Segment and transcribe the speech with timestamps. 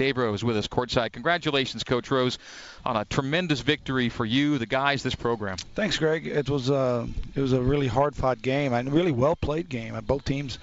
[0.00, 1.12] Dave Rose with us courtside.
[1.12, 2.38] Congratulations, Coach Rose,
[2.86, 5.58] on a tremendous victory for you, the guys, this program.
[5.74, 6.26] Thanks, Greg.
[6.26, 9.94] It was uh, it was a really hard-fought game and really well-played game.
[10.06, 10.58] Both teams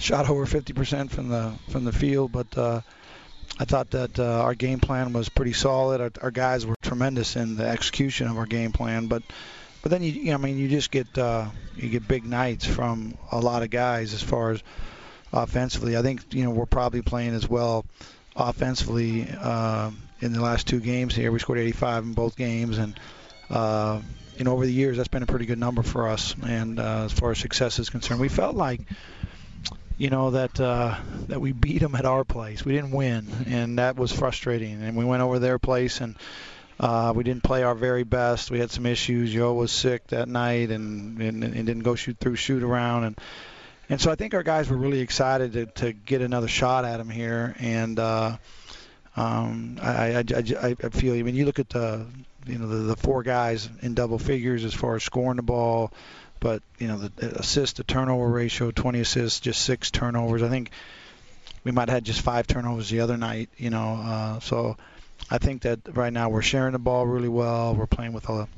[0.00, 2.80] shot over 50% from the from the field, but uh,
[3.60, 6.00] I thought that uh, our game plan was pretty solid.
[6.00, 9.22] Our, our, guys were tremendous in the execution of our game plan, but
[9.82, 11.46] but then you, you know, I mean, you just get uh,
[11.76, 14.64] you get big nights from a lot of guys as far as
[15.32, 15.96] offensively.
[15.96, 17.84] I think you know we're probably playing as well
[18.36, 19.90] offensively uh,
[20.20, 21.30] in the last two games here.
[21.30, 22.98] We scored 85 in both games, and
[23.50, 24.00] uh,
[24.36, 26.34] you know over the years that's been a pretty good number for us.
[26.46, 28.80] And uh, as far as success is concerned, we felt like
[29.96, 30.96] you know that uh,
[31.28, 32.64] that we beat them at our place.
[32.64, 34.82] We didn't win, and that was frustrating.
[34.82, 36.16] And we went over their place and.
[36.80, 38.50] Uh, we didn't play our very best.
[38.50, 39.32] We had some issues.
[39.32, 43.20] Yo was sick that night and, and, and didn't go shoot through shoot around and
[43.88, 47.00] and so I think our guys were really excited to, to get another shot at
[47.00, 47.54] him here.
[47.58, 48.36] And uh,
[49.16, 52.06] um, I, I, I, I feel, I mean, you look at the,
[52.46, 55.92] you know, the, the four guys in double figures as far as scoring the ball,
[56.40, 60.42] but you know, the assist to turnover ratio, 20 assists, just six turnovers.
[60.42, 60.70] I think
[61.62, 63.48] we might have had just five turnovers the other night.
[63.56, 64.76] You know, uh, so
[65.30, 67.74] I think that right now we're sharing the ball really well.
[67.74, 68.48] We're playing with a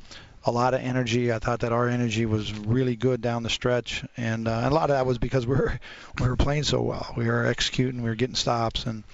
[0.47, 1.33] a lot of energy.
[1.33, 4.91] I thought that our energy was really good down the stretch, and, uh, a lot
[4.91, 5.79] of that was because we were
[6.21, 7.13] we were playing so well.
[7.17, 9.05] We were executing, we were getting stops, and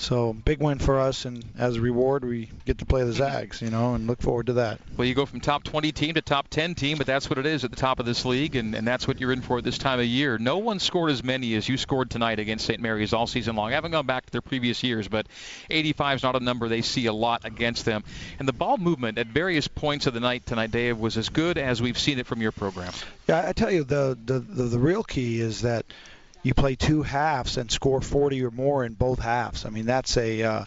[0.00, 3.60] so big win for us, and as a reward, we get to play the Zags,
[3.60, 4.80] you know, and look forward to that.
[4.96, 7.46] Well, you go from top 20 team to top 10 team, but that's what it
[7.46, 9.78] is at the top of this league, and, and that's what you're in for this
[9.78, 10.38] time of year.
[10.38, 12.80] No one scored as many as you scored tonight against St.
[12.80, 13.70] Mary's all season long.
[13.70, 15.26] I haven't gone back to their previous years, but
[15.68, 18.02] 85 is not a number they see a lot against them.
[18.38, 21.58] And the ball movement at various points of the night tonight, Dave, was as good
[21.58, 22.92] as we've seen it from your program.
[23.28, 25.84] Yeah, I tell you, the the, the, the real key is that–
[26.42, 29.66] you play two halves and score 40 or more in both halves.
[29.66, 30.64] I mean, that's a uh,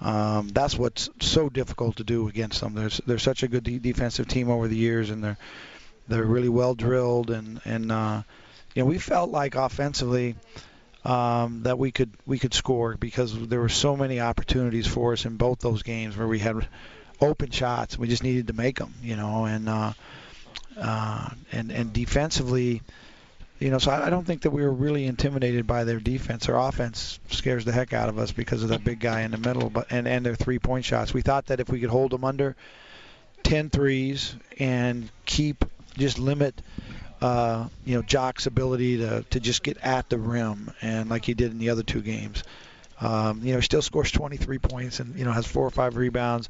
[0.00, 2.74] um, that's what's so difficult to do against them.
[2.74, 5.38] There's they're such a good de- defensive team over the years, and they're
[6.08, 8.22] they're really well drilled, and and uh,
[8.74, 10.36] you know we felt like offensively
[11.04, 15.24] um, that we could we could score because there were so many opportunities for us
[15.24, 16.68] in both those games where we had
[17.20, 17.98] open shots.
[17.98, 19.92] We just needed to make them, you know, and uh,
[20.76, 22.82] uh, and and defensively
[23.58, 26.46] you know, so I, don't think that we were really intimidated by their defense.
[26.46, 29.38] Their offense scares the heck out of us because of that big guy in the
[29.38, 31.12] middle, but and and their three-point shots.
[31.12, 32.54] We thought that if we could hold them under
[33.42, 35.64] 10 threes and keep
[35.96, 36.60] just limit
[37.20, 41.34] uh, you know Jock's ability to to just get at the rim and like he
[41.34, 42.44] did in the other two games.
[43.00, 45.96] Um, you know, he still scores 23 points and you know has four or five
[45.96, 46.48] rebounds.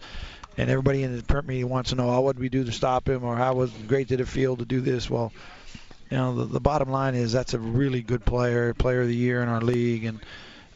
[0.57, 2.73] And everybody in the print meeting wants to know, oh, what did we do to
[2.73, 5.09] stop him, or how was great did it feel to do this?
[5.09, 5.33] Well,
[6.11, 9.15] you know, the, the bottom line is that's a really good player, player of the
[9.15, 10.21] year in our league, and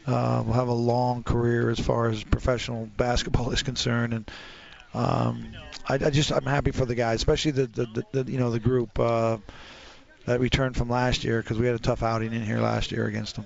[0.05, 4.13] uh, will have a long career as far as professional basketball is concerned.
[4.13, 4.31] And
[4.93, 5.47] um,
[5.87, 8.51] I, I just I'm happy for the guys, especially the, the, the, the you know
[8.51, 9.37] the group uh,
[10.25, 13.05] that returned from last year because we had a tough outing in here last year
[13.05, 13.45] against them.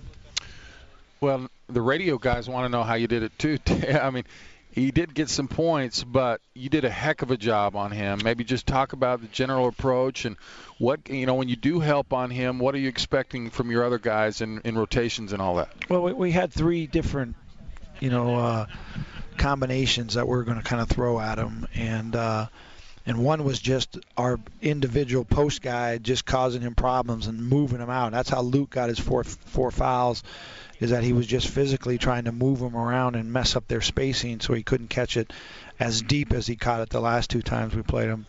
[1.20, 3.58] Well, the radio guys want to know how you did it too.
[4.02, 4.26] I mean,
[4.78, 8.22] he did get some points, but you did a heck of a job on him.
[8.24, 10.38] Maybe just talk about the general approach and
[10.78, 12.60] what you know when you do help on him.
[12.60, 15.70] What are you expecting from your other guys in, in rotations and all that?
[15.90, 17.36] Well, we, we had three different,
[18.00, 18.66] you know, uh,
[19.38, 22.48] combinations that we are going to kind of throw at him, and uh,
[23.08, 27.90] and one was just our individual post guy just causing him problems and moving him
[27.90, 28.12] out.
[28.12, 30.24] That's how Luke got his four four fouls
[30.80, 33.82] is that he was just physically trying to move him around and mess up their
[33.82, 35.32] spacing so he couldn't catch it
[35.80, 38.28] as deep as he caught it the last two times we played him.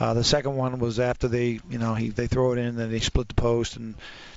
[0.00, 2.90] Uh, the second one was after they, you know, he they throw it in, then
[2.90, 3.94] they split the post, and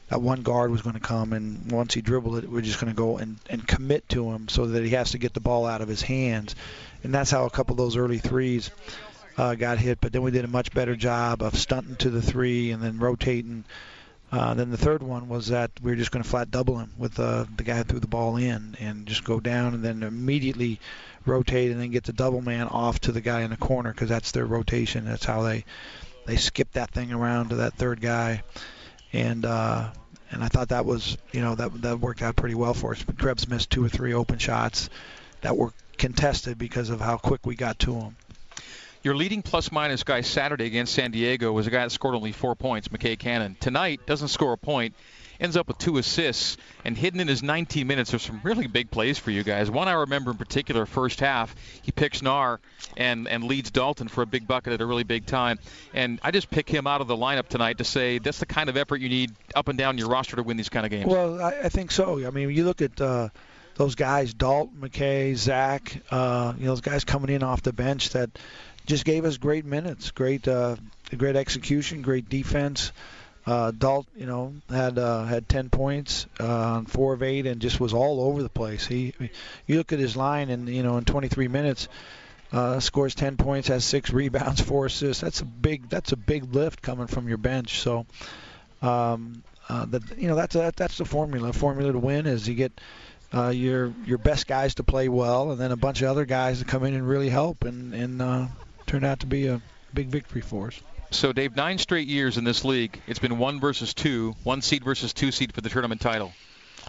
[0.10, 2.92] that one guard was going to come, and once he dribbled it, we're just going
[2.92, 5.68] to go and, and commit to him so that he has to get the ball
[5.68, 6.56] out of his hands,
[7.04, 8.72] and that's how a couple of those early threes
[9.38, 10.00] uh, got hit.
[10.02, 13.00] But then we did a much better job of stunting to the three and then
[13.00, 13.66] rotating
[14.32, 16.92] uh, then the third one was that we were just going to flat double him
[16.98, 20.04] with uh, the guy who threw the ball in and just go down and then
[20.04, 20.80] immediately
[21.26, 24.08] rotate and then get the double man off to the guy in the corner because
[24.08, 25.04] that's their rotation.
[25.04, 25.66] That's how they
[26.26, 28.44] they skip that thing around to that third guy.
[29.12, 29.92] And uh,
[30.32, 33.04] and I thought that was you know that that worked out pretty well for us.
[33.04, 34.90] But Krebs missed two or three open shots
[35.42, 38.16] that were contested because of how quick we got to him.
[39.04, 42.32] Your leading plus minus guy Saturday against San Diego was a guy that scored only
[42.32, 43.58] four points, McKay Cannon.
[43.60, 44.94] Tonight doesn't score a point,
[45.40, 48.92] ends up with two assists, and hidden in his 19 minutes are some really big
[48.92, 49.72] plays for you guys.
[49.72, 52.60] One I remember in particular, first half, he picks Naar
[52.96, 55.58] and and leads Dalton for a big bucket at a really big time.
[55.96, 58.70] And I just pick him out of the lineup tonight to say that's the kind
[58.70, 61.08] of effort you need up and down your roster to win these kind of games.
[61.08, 62.24] Well, I, I think so.
[62.24, 63.02] I mean, you look at.
[63.02, 63.30] Uh,
[63.76, 68.10] those guys, Dalt, McKay, Zach, uh, you know, those guys coming in off the bench
[68.10, 68.30] that
[68.86, 70.76] just gave us great minutes, great, uh,
[71.16, 72.92] great execution, great defense.
[73.46, 77.60] Uh, Dalt, you know, had uh, had 10 points uh, on four of eight, and
[77.60, 78.86] just was all over the place.
[78.86, 79.14] He,
[79.66, 81.88] you look at his line, and you know, in 23 minutes,
[82.52, 85.22] uh, scores 10 points, has six rebounds, four assists.
[85.22, 87.80] That's a big, that's a big lift coming from your bench.
[87.80, 88.06] So,
[88.82, 91.52] um, uh, that you know, that's a, that's the formula.
[91.52, 92.80] Formula to win is you get
[93.34, 96.60] uh, your your best guys to play well, and then a bunch of other guys
[96.60, 98.48] to come in and really help, and and uh,
[98.92, 99.62] turned out to be a
[99.94, 100.82] big victory for us.
[101.12, 104.84] So, Dave, nine straight years in this league, it's been one versus two, one seed
[104.84, 106.34] versus two seed for the tournament title.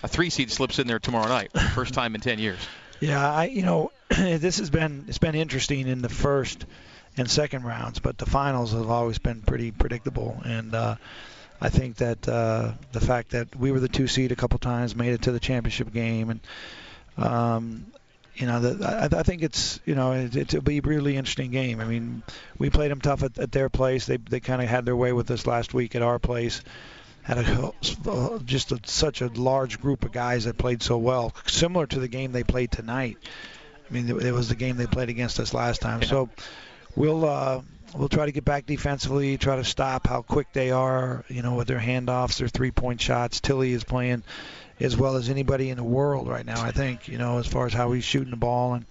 [0.03, 2.59] A three seed slips in there tomorrow night, first time in 10 years.
[3.01, 6.65] Yeah, I you know this has been it's been interesting in the first
[7.17, 10.97] and second rounds, but the finals have always been pretty predictable, and uh,
[11.61, 14.97] I think that uh, the fact that we were the two seed a couple times,
[14.97, 16.41] made it to the championship game, and
[17.17, 17.87] um,
[18.35, 21.51] you know, the, I, I think it's you know it, it'll be a really interesting
[21.51, 21.81] game.
[21.81, 22.23] I mean,
[22.59, 24.07] we played them tough at, at their place.
[24.07, 26.63] They they kind of had their way with us last week at our place.
[27.23, 27.73] Had a,
[28.45, 32.09] just a, such a large group of guys that played so well, similar to the
[32.09, 33.17] game they played tonight.
[33.89, 36.01] I mean, it, was the game they played against us last time.
[36.03, 36.09] Yeah.
[36.09, 36.31] So
[36.97, 37.61] we'll uh,
[37.95, 41.25] we'll try to get back defensively, try to stop how quick they are.
[41.29, 43.41] You know, with their handoffs, their three-point shots.
[43.41, 44.25] Tillie is playing
[44.83, 46.63] as well as anybody in the world right now.
[46.63, 48.85] I think you know as far as how he's shooting the ball and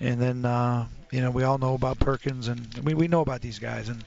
[0.00, 3.40] and then uh, you know we all know about Perkins and we we know about
[3.40, 4.02] these guys and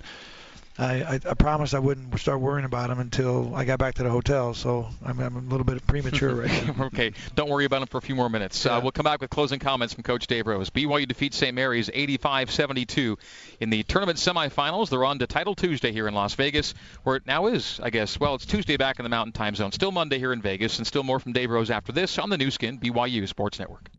[0.80, 4.04] I, I, I promised I wouldn't start worrying about them until I got back to
[4.04, 4.54] the hotel.
[4.54, 6.86] So I'm, I'm a little bit premature right now.
[6.86, 8.66] okay, don't worry about them for a few more minutes.
[8.66, 8.78] Uh, yeah.
[8.78, 10.70] Uh, we'll come back with closing comments from Coach Dave Rose.
[10.70, 11.54] BYU defeats St.
[11.54, 13.18] Mary's 85-72
[13.60, 14.90] in the tournament semifinals.
[14.90, 16.74] They're on to Title Tuesday here in Las Vegas,
[17.04, 18.18] where it now is, I guess.
[18.18, 19.74] Well, it's Tuesday back in the Mountain Time Zone.
[19.74, 22.38] Still Monday here in Vegas, and still more from Dave Rose after this on the
[22.38, 23.90] Nu Skin BYU Sports Network.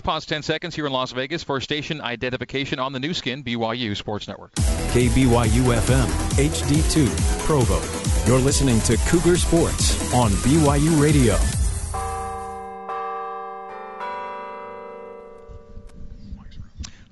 [0.00, 3.44] Let's pause 10 seconds here in Las Vegas for station identification on the Nu Skin
[3.44, 4.54] BYU Sports Network.
[4.94, 6.06] KBYU FM,
[6.38, 7.78] HD2, Provo.
[8.26, 11.59] You're listening to Cougar Sports on BYU Radio.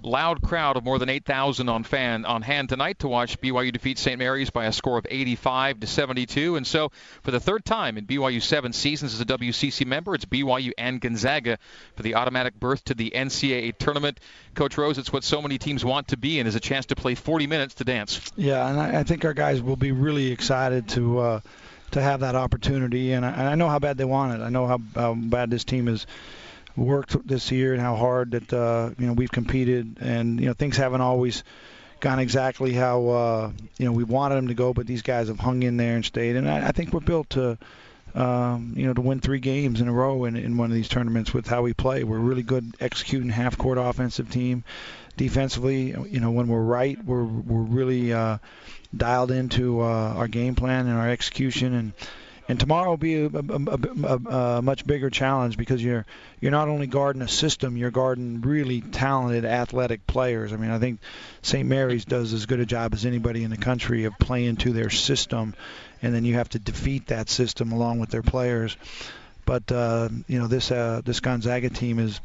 [0.09, 3.99] Loud crowd of more than 8,000 on fan on hand tonight to watch BYU defeat
[3.99, 4.19] St.
[4.19, 6.57] Mary's by a score of 85 to 72.
[6.57, 6.91] And so,
[7.23, 11.01] for the third time in BYU's seven seasons as a WCC member, it's BYU and
[11.01, 11.59] Gonzaga
[11.95, 14.19] for the automatic berth to the NCAA tournament.
[14.55, 16.97] Coach Rose, it's what so many teams want to be and is a chance to
[16.97, 18.21] play 40 minutes to dance.
[18.37, 21.19] Yeah, and I, I think our guys will be really excited to.
[21.19, 21.41] Uh,
[21.93, 24.45] to have that opportunity, and I, and I know how bad they want it.
[24.45, 26.07] I know how, how bad this team is
[26.79, 30.53] worked this year and how hard that uh, you know we've competed, and you know
[30.55, 31.43] things haven't always
[32.01, 35.41] gone exactly how uh, you know we wanted them to go, but these guys have
[35.41, 37.59] hung in there and stayed, and I, I think we're built to.
[38.15, 40.89] Um, you know, to win three games in a row in, in one of these
[40.89, 42.05] tournaments with how we play.
[42.05, 44.65] We're really good executing half-court offensive team.
[45.19, 48.39] Defensively, you know, when we're right, we're we're really uh,
[48.97, 51.93] dialed into uh, our game plan and our execution, and
[52.49, 54.15] and tomorrow will be a, a, a,
[54.59, 56.07] a, much bigger challenge because you're
[56.41, 60.53] you're not only guarding a system, you're guarding really talented athletic players.
[60.53, 61.01] I mean, I think
[61.43, 61.69] St.
[61.69, 64.89] Mary's does as good a job as anybody in the country of playing to their
[64.89, 65.55] system,
[66.01, 68.77] and then you have to defeat that system along with their players.
[69.45, 72.19] But uh, you know, this uh, this Gonzaga team is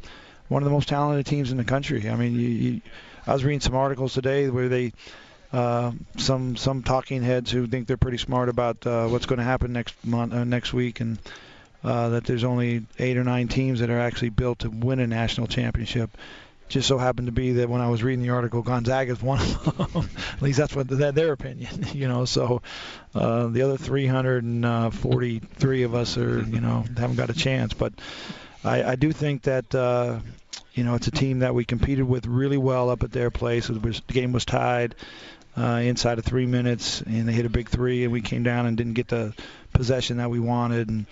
[0.48, 2.08] one of the most talented teams in the country.
[2.08, 2.80] I mean, you, you,
[3.26, 4.92] I was reading some articles today where they
[5.54, 9.44] uh, some some talking heads who think they're pretty smart about uh, what's going to
[9.44, 11.16] happen next month, uh, next week, and
[11.84, 15.06] uh, that there's only eight or nine teams that are actually built to win a
[15.06, 16.10] national championship.
[16.68, 19.40] Just so happened to be that when I was reading the article, Gonzaga is one
[19.40, 20.10] of them.
[20.32, 22.24] At least that's what the, their opinion, you know.
[22.24, 22.60] So
[23.14, 27.74] uh, the other 343 of us are, you know, haven't got a chance.
[27.74, 27.92] But
[28.64, 29.72] I, I do think that.
[29.72, 30.18] Uh,
[30.72, 33.68] you know, it's a team that we competed with really well up at their place.
[33.68, 34.96] Was, the game was tied
[35.56, 38.66] uh, inside of three minutes, and they hit a big three, and we came down
[38.66, 39.34] and didn't get the
[39.72, 40.88] possession that we wanted.
[40.88, 41.06] And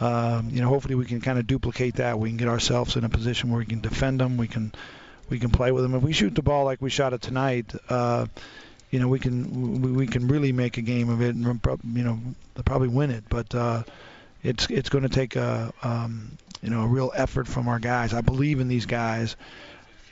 [0.00, 2.18] um, you know, hopefully we can kind of duplicate that.
[2.18, 4.36] We can get ourselves in a position where we can defend them.
[4.36, 4.72] We can
[5.28, 5.94] we can play with them.
[5.94, 8.26] If we shoot the ball like we shot it tonight, uh,
[8.90, 11.44] you know, we can we, we can really make a game of it, and
[11.94, 12.18] you know,
[12.64, 13.24] probably win it.
[13.28, 13.82] But uh,
[14.42, 18.14] it's it's going to take a um, you know a real effort from our guys.
[18.14, 19.36] I believe in these guys,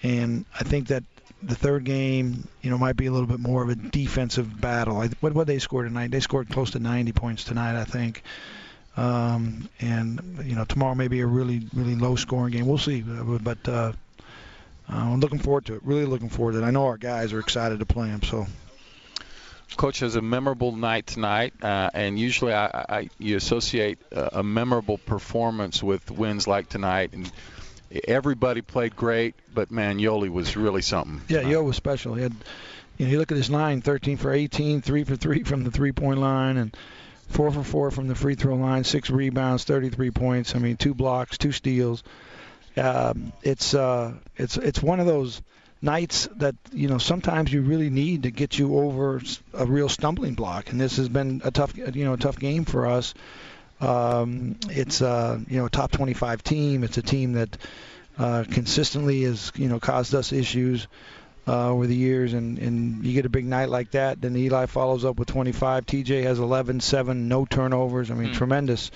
[0.02, 1.02] and I think that
[1.42, 5.02] the third game, you know, might be a little bit more of a defensive battle.
[5.20, 6.10] What what they scored tonight?
[6.10, 8.22] They scored close to 90 points tonight, I think.
[8.96, 12.66] Um, and you know, tomorrow may be a really really low scoring game.
[12.66, 13.02] We'll see.
[13.02, 13.92] But uh,
[14.88, 15.82] I'm looking forward to it.
[15.84, 16.64] Really looking forward to it.
[16.64, 18.22] I know our guys are excited to play them.
[18.22, 18.46] So.
[19.76, 24.42] Coach has a memorable night tonight, uh, and usually I, I, you associate a, a
[24.42, 27.10] memorable performance with wins like tonight.
[27.12, 27.30] And
[28.06, 31.20] everybody played great, but man, Yoeli was really something.
[31.28, 32.14] Yeah, Yo was special.
[32.14, 32.34] He had,
[32.96, 35.70] you know, you look at his line: 13 for 18, three for three from the
[35.70, 36.76] three-point line, and
[37.28, 40.54] four for four from the free throw line, six rebounds, 33 points.
[40.54, 42.02] I mean, two blocks, two steals.
[42.76, 45.42] Um, it's uh, it's it's one of those
[45.80, 49.20] nights that you know sometimes you really need to get you over
[49.54, 52.64] a real stumbling block, and this has been a tough you know a tough game
[52.64, 53.14] for us.
[53.80, 56.84] Um, it's uh, you know a top 25 team.
[56.84, 57.56] It's a team that
[58.18, 60.88] uh, consistently has you know caused us issues
[61.46, 64.20] uh, over the years, and and you get a big night like that.
[64.20, 65.86] Then Eli follows up with 25.
[65.86, 68.10] TJ has 11, 7, no turnovers.
[68.10, 68.34] I mean, mm.
[68.34, 68.90] tremendous.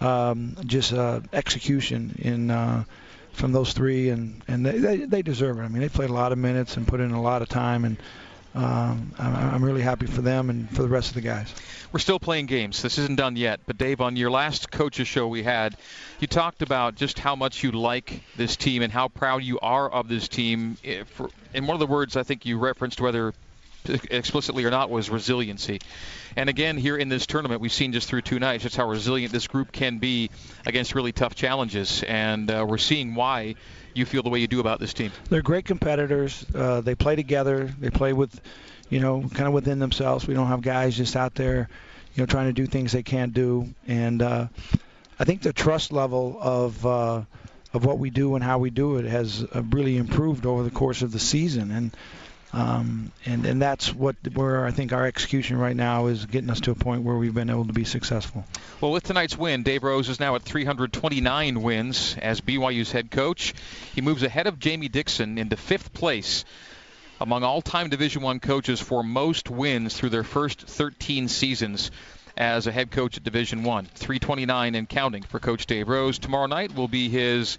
[0.00, 2.84] Um, just uh, execution in uh,
[3.32, 5.62] from those three, and and they, they they deserve it.
[5.62, 7.84] I mean, they played a lot of minutes and put in a lot of time,
[7.84, 7.96] and
[8.54, 11.52] um, I'm really happy for them and for the rest of the guys.
[11.92, 12.82] We're still playing games.
[12.82, 13.60] This isn't done yet.
[13.66, 15.76] But Dave, on your last coaches show we had,
[16.20, 19.90] you talked about just how much you like this team and how proud you are
[19.90, 20.76] of this team.
[21.52, 23.34] And one of the words I think you referenced, whether
[24.10, 25.80] explicitly or not, was resiliency.
[26.36, 29.32] And again, here in this tournament, we've seen just through two nights just how resilient
[29.32, 30.30] this group can be
[30.64, 32.02] against really tough challenges.
[32.02, 33.56] And uh, we're seeing why
[33.94, 35.12] you feel the way you do about this team.
[35.30, 36.44] They're great competitors.
[36.54, 37.72] Uh, they play together.
[37.78, 38.40] They play with,
[38.90, 40.26] you know, kind of within themselves.
[40.26, 41.68] We don't have guys just out there,
[42.14, 43.72] you know, trying to do things they can't do.
[43.86, 44.48] And uh,
[45.18, 47.22] I think the trust level of uh,
[47.72, 50.70] of what we do and how we do it has uh, really improved over the
[50.70, 51.70] course of the season.
[51.70, 51.90] And
[52.54, 56.60] um, and and that's what where I think our execution right now is getting us
[56.60, 58.44] to a point where we've been able to be successful.
[58.80, 63.54] Well, with tonight's win, Dave Rose is now at 329 wins as BYU's head coach.
[63.96, 66.44] He moves ahead of Jamie Dixon into fifth place
[67.20, 71.90] among all-time Division One coaches for most wins through their first 13 seasons
[72.36, 73.86] as a head coach at Division One.
[73.86, 76.20] 329 and counting for Coach Dave Rose.
[76.20, 77.58] Tomorrow night will be his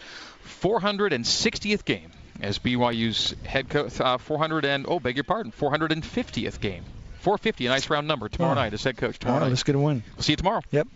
[0.63, 2.11] 460th game
[2.41, 6.83] as BYU's head coach, uh, 400 and oh, beg your pardon, 450th game.
[7.19, 8.55] 450, a nice round number tomorrow oh.
[8.55, 9.17] night as head coach.
[9.17, 9.49] Tomorrow night.
[9.49, 10.03] let's get a win.
[10.15, 10.61] We'll see you tomorrow.
[10.71, 10.87] Yep.